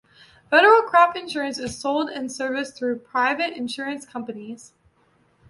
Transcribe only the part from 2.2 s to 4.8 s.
serviced through private insurance companies.